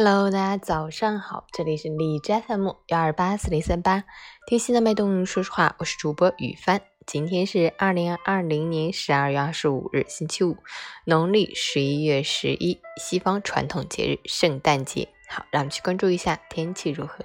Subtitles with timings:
[0.00, 4.04] Hello，大家早上好，这里是荔枝 FM 幺二八四零三八，
[4.46, 5.26] 听心的脉动。
[5.26, 6.82] 说实话，我是主播雨帆。
[7.04, 10.56] 今天是二零二零年十二月二十五日，星期五，
[11.04, 15.08] 农历十一月十一，西方传统节日圣诞节。
[15.28, 17.24] 好，让我们去关注一下天气如何。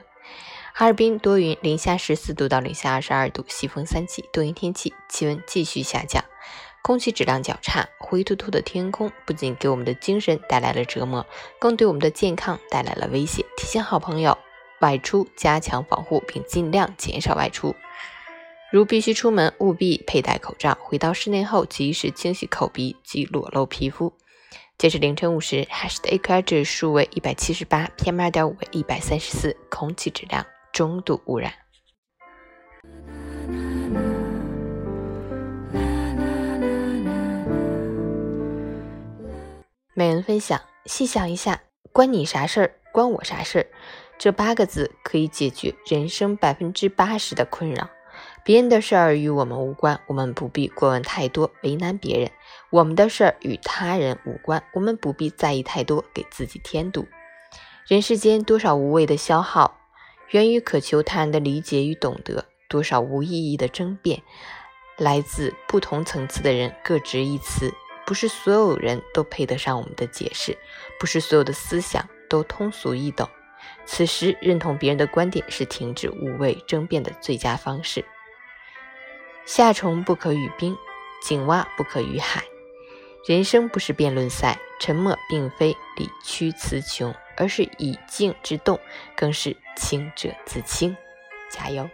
[0.73, 6.25] 哈尔滨多云，零下十四度到零下二十二度，西风三级，多云天气，气温继续下降。
[6.83, 11.25] 空气质量较差，灰秃秃的天空不仅给我们的精神带来了折磨，
[11.57, 13.45] 更对我们的健康带来了威胁。
[13.55, 14.37] 提醒好朋友
[14.81, 17.73] 外出加强防护，并尽量减少外出。
[18.69, 20.77] 如必须出门，务必佩戴口罩。
[20.81, 24.11] 回到室内后，及时清洗口鼻及裸露皮肤。
[24.77, 31.62] 截至凌晨五时，海市的 AQI 指数为一百七十八，PM 二点五为一百三十四，空气质量中度污染。
[39.95, 41.61] 每人分享，细想一下，
[41.91, 42.73] 关你啥事儿？
[42.91, 43.67] 关我啥事儿？
[44.17, 47.87] 这八个字可以解决人生百分之八十的困扰。
[48.43, 52.29] 别人的事儿与我们无关，我们不必过问太多，为难别人；
[52.71, 57.05] 我们的事儿与他人无关，我们不必在意太多，给自己添堵。
[57.85, 59.77] 人世间多少无谓的消耗，
[60.31, 64.23] 源于渴求他人的理解与懂得；多少无意义的争辩，
[64.97, 67.71] 来自不同层次的人各执一词。
[68.05, 70.57] 不是所有人都配得上我们的解释，
[70.99, 73.29] 不是所有的思想都通俗易懂。
[73.85, 78.03] 此时，认同别人的观点是停止无谓争辩的最佳方式。
[79.45, 80.77] 夏虫不可语冰，
[81.21, 82.43] 井蛙不可语海。
[83.25, 88.79] 人生不是辩论赛，沉默并非理屈词穷，而是以静制动，
[89.15, 90.95] 更是清者自清。
[91.49, 91.89] 加油！